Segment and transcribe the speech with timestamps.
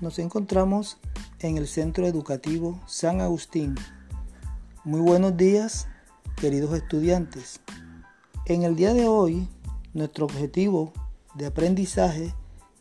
[0.00, 0.98] nos encontramos
[1.40, 3.74] en el Centro Educativo San Agustín.
[4.84, 5.88] Muy buenos días,
[6.36, 7.60] queridos estudiantes.
[8.46, 9.48] En el día de hoy,
[9.94, 10.92] nuestro objetivo
[11.34, 12.34] de aprendizaje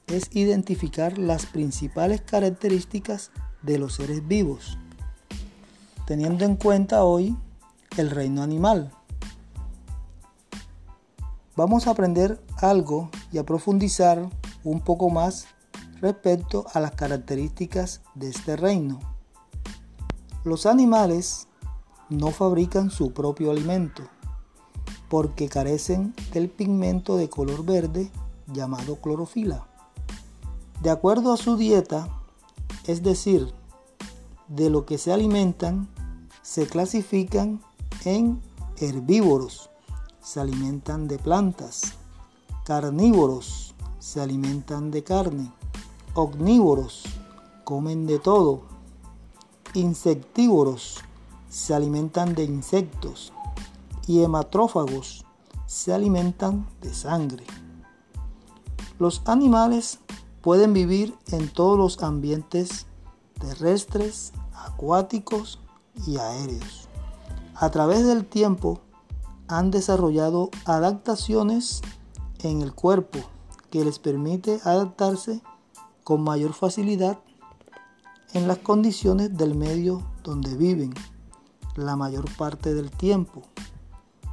[0.07, 3.31] es identificar las principales características
[3.63, 4.77] de los seres vivos,
[6.05, 7.35] teniendo en cuenta hoy
[7.97, 8.91] el reino animal.
[11.55, 14.29] Vamos a aprender algo y a profundizar
[14.63, 15.47] un poco más
[16.01, 18.99] respecto a las características de este reino.
[20.43, 21.47] Los animales
[22.09, 24.03] no fabrican su propio alimento
[25.09, 28.11] porque carecen del pigmento de color verde
[28.47, 29.67] llamado clorofila.
[30.81, 32.07] De acuerdo a su dieta,
[32.85, 33.53] es decir,
[34.47, 35.89] de lo que se alimentan,
[36.41, 37.61] se clasifican
[38.05, 38.41] en
[38.77, 39.69] herbívoros,
[40.21, 41.93] se alimentan de plantas,
[42.65, 45.51] carnívoros, se alimentan de carne,
[46.17, 47.03] omnívoros,
[47.63, 48.63] comen de todo.
[49.75, 50.97] Insectívoros,
[51.47, 53.31] se alimentan de insectos.
[54.07, 55.25] Y hematrófagos,
[55.67, 57.45] se alimentan de sangre.
[58.97, 59.99] Los animales
[60.41, 62.87] pueden vivir en todos los ambientes
[63.39, 65.59] terrestres, acuáticos
[66.07, 66.87] y aéreos.
[67.53, 68.79] A través del tiempo
[69.47, 71.81] han desarrollado adaptaciones
[72.39, 73.19] en el cuerpo
[73.69, 75.41] que les permite adaptarse
[76.07, 77.19] con mayor facilidad
[78.31, 80.93] en las condiciones del medio donde viven
[81.75, 83.41] la mayor parte del tiempo.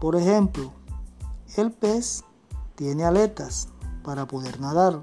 [0.01, 0.71] Por ejemplo,
[1.57, 2.23] el pez
[2.77, 3.71] tiene aletas
[4.05, 5.03] para poder nadar.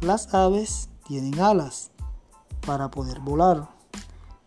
[0.00, 1.90] Las aves tienen alas
[2.66, 3.68] para poder volar.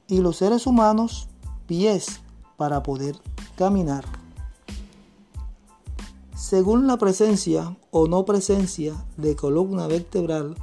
[0.07, 1.29] Y los seres humanos
[1.67, 2.21] pies
[2.57, 3.15] para poder
[3.57, 4.05] caminar.
[6.35, 10.55] Según la presencia o no presencia de columna vertebral,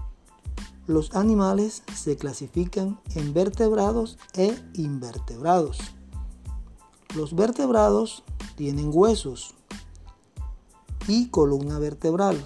[0.91, 5.79] los animales se clasifican en vertebrados e invertebrados.
[7.15, 8.25] Los vertebrados
[8.57, 9.55] tienen huesos
[11.07, 12.45] y columna vertebral,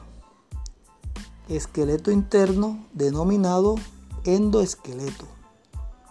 [1.48, 3.76] esqueleto interno denominado
[4.24, 5.24] endoesqueleto.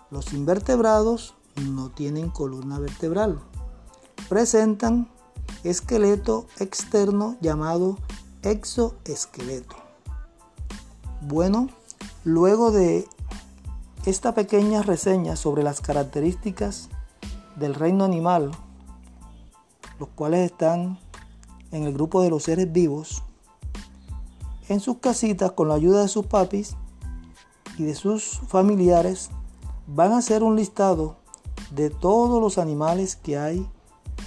[0.10, 3.40] Los invertebrados no tienen columna vertebral,
[4.28, 5.08] presentan
[5.64, 8.00] esqueleto externo llamado
[8.42, 9.76] exoesqueleto.
[11.22, 11.70] Bueno,
[12.26, 13.06] Luego de
[14.06, 16.88] esta pequeña reseña sobre las características
[17.58, 18.52] del reino animal,
[20.00, 21.00] los cuales están
[21.72, 23.24] en el grupo de los seres vivos,
[24.70, 26.78] en sus casitas con la ayuda de sus papis
[27.78, 29.30] y de sus familiares,
[29.88, 31.18] van a hacer un listado
[31.72, 33.70] de todos los animales que hay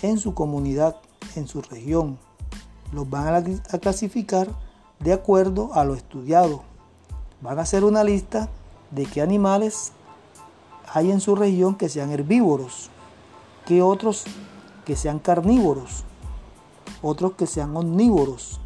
[0.03, 0.97] en su comunidad,
[1.35, 2.19] en su región.
[2.93, 4.49] Los van a clasificar
[5.01, 6.76] de acuerdo a lo estudiado
[7.41, 8.49] van a hacer una lista
[8.91, 9.93] de qué animales
[10.93, 12.91] hay en su región que sean herbívoros,
[13.67, 14.25] qué otros
[14.85, 16.05] que sean carnívoros,
[17.03, 18.61] otros que sean omnívoros,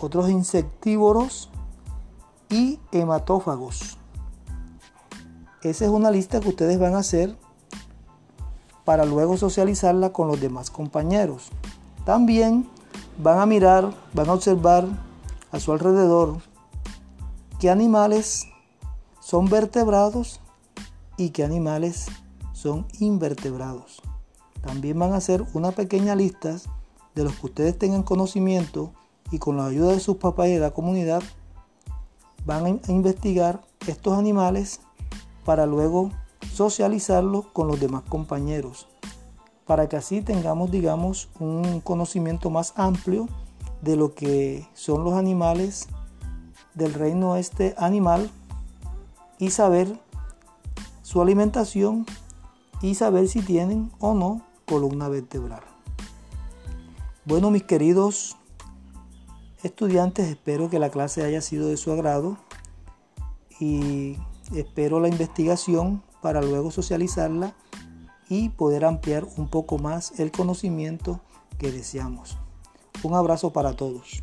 [0.00, 1.50] otros insectívoros
[2.48, 3.98] y hematófagos.
[5.62, 7.36] Esa es una lista que ustedes van a hacer
[8.84, 11.50] para luego socializarla con los demás compañeros.
[12.06, 12.66] También
[13.22, 14.86] van a mirar, van a observar
[15.52, 16.38] a su alrededor
[17.58, 18.46] qué animales
[19.20, 20.40] son vertebrados
[21.16, 22.06] y qué animales
[22.52, 24.00] son invertebrados.
[24.62, 26.56] También van a hacer una pequeña lista
[27.14, 28.92] de los que ustedes tengan conocimiento
[29.30, 31.22] y con la ayuda de sus papás y de la comunidad
[32.44, 34.80] van a investigar estos animales
[35.44, 36.10] para luego
[36.52, 38.86] socializarlos con los demás compañeros
[39.68, 43.28] para que así tengamos digamos un conocimiento más amplio
[43.82, 45.88] de lo que son los animales
[46.74, 48.30] del reino este animal
[49.38, 49.98] y saber
[51.02, 52.06] su alimentación
[52.82, 55.62] y saber si tienen o no columna vertebral.
[57.24, 58.36] Bueno, mis queridos
[59.62, 62.36] estudiantes, espero que la clase haya sido de su agrado
[63.60, 64.16] y
[64.54, 67.54] espero la investigación para luego socializarla
[68.28, 71.20] y poder ampliar un poco más el conocimiento
[71.58, 72.38] que deseamos.
[73.02, 74.22] Un abrazo para todos.